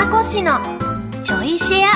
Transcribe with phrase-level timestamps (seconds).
[0.00, 0.58] かこしの
[1.22, 1.90] ちょいシェア。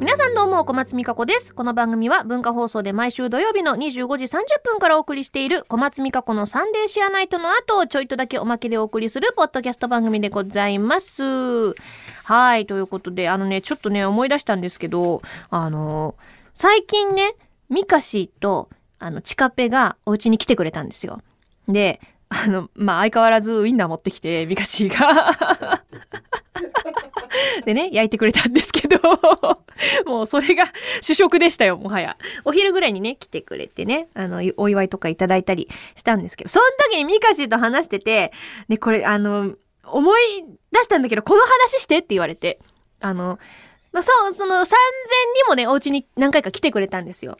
[0.00, 1.54] 皆さんどうも小松美香子です。
[1.54, 11.74] この番組は文化放送で毎週土曜日の25時30分からお送りしている小松美香子のサンデーシェアナイトの後ちょいとだけおまけでお送りするポッドキャスト番組でございます。
[12.24, 15.20] はいということであのねちょっとね思い出したんですけど
[15.50, 16.14] あの
[16.54, 17.34] 最近ね
[17.68, 21.20] ミカシとあのチカペがお家に来てくれたんですよ。
[21.68, 25.75] であの、まあ、相変わらずウインナー持ってきて、ミカシーが。
[27.64, 28.98] でね、焼いてくれたんですけど、
[30.06, 32.16] もうそれが主食でしたよ、もはや。
[32.44, 38.32] お昼ぐらいにね、来てくれてね、あの、お祝いとかいただいたりしたんですけど、その時にミカシーと話してて、
[38.68, 39.54] ね、これ、あの、
[39.84, 42.58] 思い出したんだけど、この話してって言われて、
[43.00, 43.38] あの、
[43.92, 44.68] まあ、そう、その、3000に
[45.48, 47.38] もね、お家に何回か来てくれたんですよ。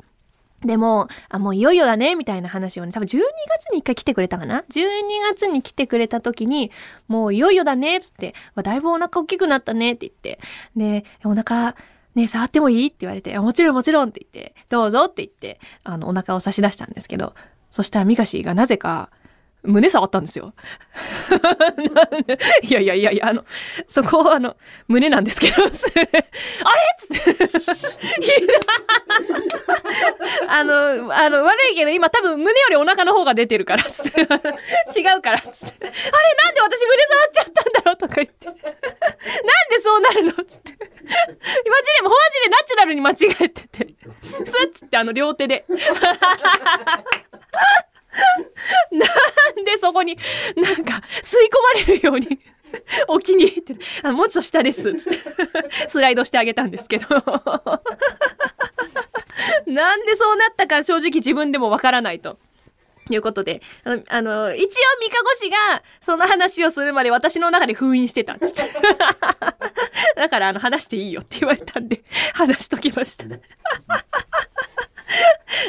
[0.66, 4.82] でも、あ、もういよいよだね、みたいな話をね、多分12月に一回来てくれたかな ?12
[5.32, 6.70] 月に来てくれた時に、
[7.08, 10.40] もういよいよだね、つって、だいぶお腹大きくなったね、って言って、
[10.76, 11.76] で、お腹、
[12.14, 12.86] ね、触ってもいい？
[12.86, 15.04] って言われて、もちろんもちろんって言って、どうぞ？
[15.04, 17.34] って言って、あの、お腹を差し出したんですけど、
[17.70, 19.10] そしたらミカシーがなぜか、
[19.66, 20.54] 胸触ったんですよ。
[22.62, 23.44] いやいやいやいや、あの、
[23.88, 24.56] そこはあの、
[24.88, 25.72] 胸なんですけど、 あれっ
[26.98, 27.48] つって
[30.48, 34.20] あの、 あの、悪いけど今多分胸よりお腹の方が出てるから、つって。
[34.20, 34.28] 違う
[35.20, 35.86] から、つって。
[35.86, 38.46] あれなんで私胸触っちゃったんだろうとか言って。
[38.46, 40.72] なんでそうなるのつって。
[40.76, 43.86] マジで、マジでナチュラルに間違えてて。
[44.22, 45.64] スッつってあの両手で。
[48.90, 49.06] な
[49.60, 50.16] んでそこに
[50.56, 52.40] なんか吸い込まれるように
[53.08, 54.94] お気に入りって、あもうちょっと下です。
[54.94, 55.18] つって
[55.88, 57.06] スライドしてあげたんですけど
[59.66, 62.38] なんでそうなったか正直自分でもわからないと。
[63.08, 64.66] いうことで、あの、あの一応、
[65.00, 65.56] 三カゴ氏が、
[66.00, 68.62] その話をするまで私の中で封印してたっつって。
[70.16, 72.02] だから、あの、話していいよって言われたんで、
[72.34, 73.26] 話しときました。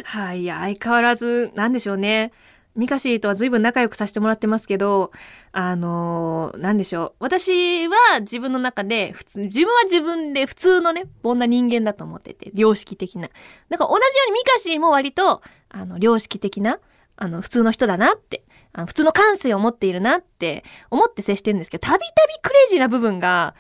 [0.04, 2.32] はい、いや、相変わらず、なんでしょうね。
[2.78, 5.12] ミカシーとは随分仲良くさせてもらってますけど、
[5.52, 7.14] あのー、なんでしょう。
[7.20, 13.30] 私は自分の中で、普通、自分は自分で普通のね、こんな人間だと思ってて、良識的な。
[13.70, 16.80] だから同じようにミカシーも割と、あの、良識的な、
[17.16, 18.44] あの、普通の人だなって、
[18.74, 23.56] あの普通の感性を持っているなって思って接してるんですけど、たびたびクレイジーな部分が、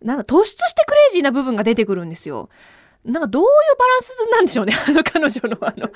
[0.00, 2.48] なんか突出してクレイジーな部分が出てくるんですよ。
[3.04, 3.48] なんかどういう
[3.78, 4.74] バランスなんでしょうね。
[4.86, 5.90] あの彼女のあの、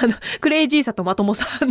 [0.00, 1.68] あの、クレイジーさとまともさの、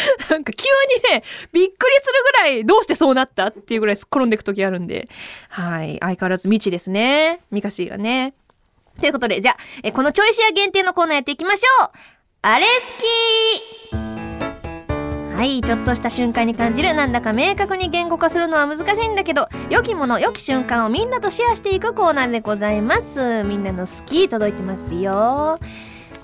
[0.28, 0.64] なんか急
[1.08, 5.08] にね、びっくりするぐらいどうしてそうなったっていうぐらい転んでいく時あるんで、
[5.48, 5.96] はい。
[6.00, 7.40] 相変わらず未知ですね。
[7.50, 8.34] ミカシーがね。
[9.00, 11.90] ということで、じゃあ、このチョイシア限定のコーナーやっていきましょう
[12.42, 12.92] アレス
[13.90, 14.13] キー
[15.44, 16.94] はいちょっとした瞬間に感じる。
[16.94, 23.44] なんだか明確に言語化するのは難しいんだけど良きもの良き瞬間をみんなとシェアしていくコーナーでございます。
[23.44, 25.58] みんなの好き届いてますよ。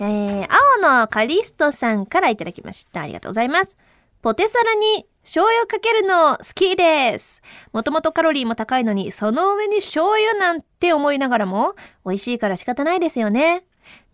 [0.00, 0.48] えー、
[0.80, 3.02] 青のカリストさんからいただきました。
[3.02, 3.76] ありがとうございます。
[4.22, 7.42] ポテサラに醤油かけるの好きです。
[7.74, 11.74] もともとカロリーも高いのに、その上に醤油なんて思いながらも、
[12.06, 13.64] 美味しいから仕方ないですよね。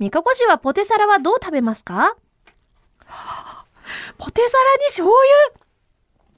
[0.01, 2.17] みかこ氏はポテサラはどう食べますか？
[4.19, 5.67] ポテサラに醤油？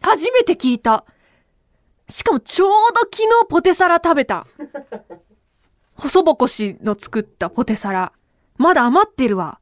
[0.00, 1.04] 初めて聞いた。
[2.08, 4.46] しかもちょうど昨日ポテサラ食べた。
[5.94, 8.12] 細ぼこしの作ったポテサラ。
[8.56, 9.60] まだ余ってるわ。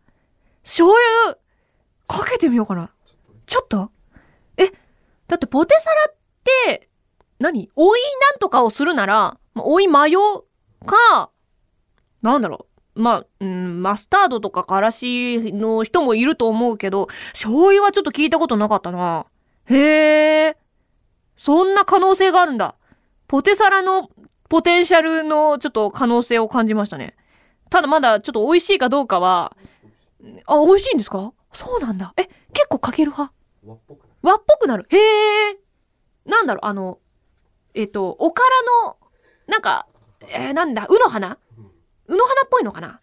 [0.62, 0.92] 醤
[1.26, 1.38] 油
[2.06, 2.92] かけてみようかな。
[3.46, 3.90] ちょっと？
[4.56, 4.70] え、
[5.28, 6.16] だってポテサラっ
[6.66, 6.88] て、
[7.38, 7.70] 何？
[7.76, 8.00] おい
[8.32, 10.44] なんとかをするなら、おいマヨ
[10.84, 11.30] か、
[12.22, 12.75] なんだろう？
[12.96, 19.26] まあ、うん、マスタードとかからしの人もいると思うけど、醤油はちょっと聞いたことなかったな。
[19.66, 20.56] へえ。
[21.36, 22.74] そんな可能性があるんだ。
[23.28, 24.08] ポテサラの
[24.48, 27.14] ポテンシャルのちょっと可能性を感じましたね。
[27.68, 29.56] ただまだちょっと美味しいかどうかは、
[30.46, 31.32] あ、美味しいんですか？
[31.52, 32.14] そうなんだ。
[32.16, 33.34] え、結構かける派？
[33.66, 34.10] 和っぽくなる。
[34.22, 34.86] 和っぽくなる。
[34.88, 34.96] へ
[35.50, 35.58] え。
[36.24, 36.98] なんだろう、あの、
[37.74, 38.96] えっ、と、おからの、
[39.48, 39.86] なんか、
[40.28, 41.38] えー、なんだ、うの花？
[42.08, 43.00] うの花っぽいのかな？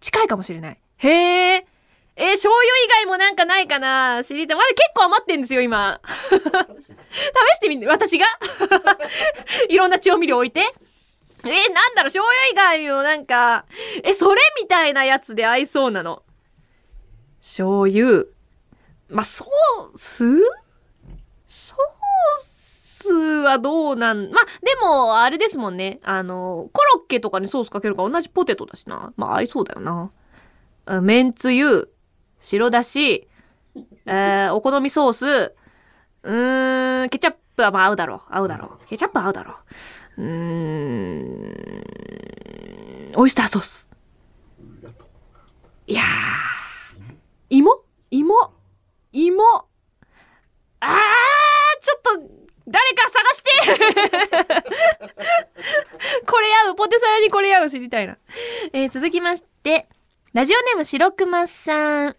[0.00, 0.80] 近いかもしれない。
[0.98, 1.66] へえ。
[2.14, 4.22] えー、醤油以外もなんかないかな？
[4.22, 4.56] 知りたい。
[4.56, 6.00] まだ結構余ってんですよ、今。
[6.28, 6.36] 試
[7.56, 8.26] してみて、私が？
[9.68, 10.60] いろんな調味料置いて。
[10.60, 13.64] えー、なんだろう、醤油以外のなんか、
[14.04, 16.22] え、それみたいなやつで合いそうなの。
[17.40, 18.26] 醤油。
[19.08, 20.24] まあ、ソース？
[21.48, 21.78] ソー
[22.40, 25.98] スはどうなん、まあ、でも、あれですもんね。
[26.04, 26.70] あの、
[27.12, 29.12] ケとかにソースかけるから同じポテトだしな。
[29.16, 30.10] まあ、合いそうだよな。
[31.02, 31.92] めんつゆ、
[32.40, 33.28] 白だし、
[34.06, 35.54] えー、お好みソース、
[36.22, 38.20] うーん、ケチャップはまあ合うだろう。
[38.30, 38.86] 合うだろう。
[38.88, 39.56] ケチャップは合うだろ
[40.16, 40.22] う。
[40.22, 40.28] うー
[43.10, 43.12] ん。
[43.14, 43.90] オイスターソース。
[45.86, 46.04] いやー。
[47.50, 47.84] 芋？
[48.10, 48.52] 芋？
[49.12, 49.44] 芋？
[50.80, 50.90] あー
[51.82, 52.10] ちょっと、
[52.66, 53.50] 誰か探して
[56.24, 58.18] これ合うポテサラにこれ合う知りたいな。
[58.72, 59.86] えー続きまして、
[60.32, 62.16] ラジオネーム白熊さん。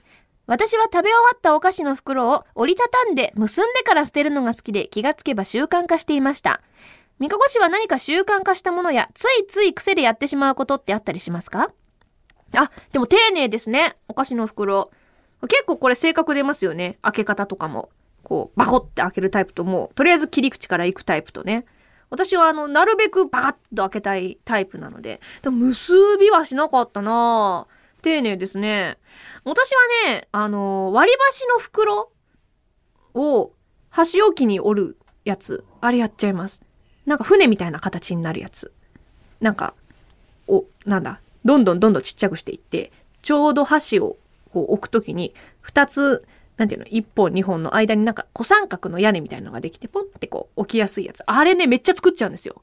[0.48, 6.62] 私は食べ終わったお菓子の袋を折りたたんで結んでから捨てるのが好きで気がつけば習慣化していました。
[7.20, 11.72] みかこ氏は何か習慣化したものやついつい癖でやってしまうことってあったりしますか？
[12.54, 13.98] あ、でも丁寧ですね。
[14.08, 14.92] お菓子の袋。
[15.50, 17.00] 結構これ性格出ますよね。
[17.02, 17.90] 開け方とかも。
[18.24, 21.66] こう、バコって開けるタイプともう、とりあえず切り口から行くタイプとね。
[22.14, 25.20] 私はあの、なるべくバカッと開けたいタイプなので。
[25.42, 27.66] でも結びはしなかったな
[28.04, 29.00] 丁寧ですね。
[29.44, 29.72] 私
[30.06, 32.12] はね、あの、割り箸の袋
[33.16, 33.52] を
[33.90, 35.66] 箸置きに折るやつ。
[35.82, 36.62] あれやっちゃいます。
[37.08, 38.72] なんか船みたいな形になるやつ。
[39.42, 39.74] なんか、
[40.48, 42.92] お、なんだ、どんどんどんどんちっちゃくしていって、
[43.24, 44.18] ちょうど箸を
[44.52, 46.28] こう置くときに、二つ、
[46.58, 51.24] なんていうの、一本二本の間になんか小三角の屋根みたいなのができて、ポンってこう置きやすいやつ。
[51.26, 52.62] あれね、めっちゃ作っちゃうんですよ。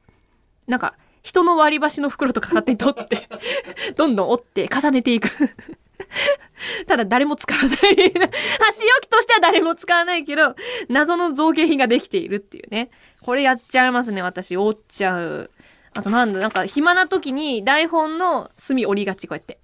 [0.67, 3.29] なんか、人の割り箸の袋とか勝手に取って、
[3.97, 5.29] どんどん折って重ねていく。
[6.87, 7.71] ただ誰も使わない。
[7.71, 10.55] 箸置きとしては誰も使わないけど、
[10.89, 12.91] 謎の造形品ができているっていうね。
[13.23, 14.57] これやっちゃいますね、私。
[14.57, 15.51] 折っちゃう。
[15.95, 19.59] あとなんだ、なんか暇な時に台本の隅折りがち、こうやって。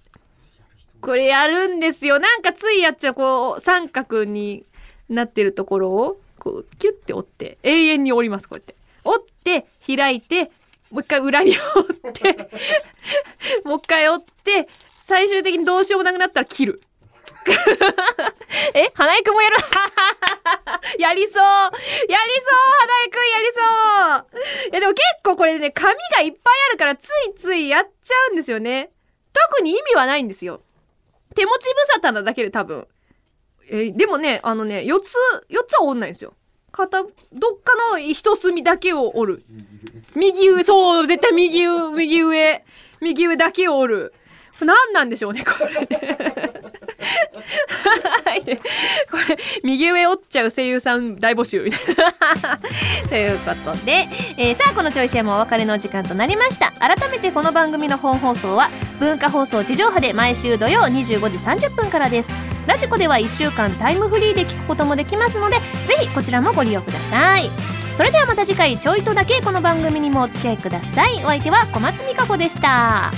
[1.01, 2.19] これやるんですよ。
[2.19, 4.65] なんかついやっちゃう、こう、三角に
[5.09, 8.75] なってるところを、こう、キュッて折って、永遠に折ります、こうやって。
[9.03, 10.51] 折って、開いて、
[10.91, 12.49] もう一回裏に折って、
[13.63, 14.67] もう一回折って、
[14.97, 16.81] 最終的にどうしようもなくなったら切る。
[18.73, 19.55] え花井くんもやる？
[20.99, 28.89] やりそうやりそう花井くんやりそういやでも結構これね、紙がいっぱいあるからついついやっちゃうんですよね。
[29.33, 30.61] 特に意味はないんですよ。
[31.37, 32.87] 手持ち無沙汰なだけで多分。
[33.69, 35.13] えーでもね、あのね、4つ、
[35.49, 36.33] 4つは折んないんですよ。
[36.71, 37.11] 片、どっ
[37.63, 39.43] かの一隅だけを折る。
[40.15, 42.63] 右上、そう、絶対右上、右上、
[43.01, 44.13] 右上だけを折る。
[44.61, 45.75] 何なんでしょうね、これ。
[48.25, 48.41] はい。
[48.41, 48.47] こ
[49.29, 52.57] れ、右上折っちゃう声優さん大募集みたいな。
[53.09, 54.07] ということで、
[54.37, 56.71] えーさあ、このちょいシェもお別れの時間となりました。
[56.79, 62.31] 改めてこの番組の本放送は、文化放送地上波で毎週土曜25時30分からです。
[62.65, 67.49] ラジコでは1週間タイムフリーで聞くこともできますので、ぜひこちらもご利用ください。
[67.95, 71.23] それではまた次回ちょいとだけこの番組にもお付き合いください。
[71.23, 73.11] お相手は小松美香子でした。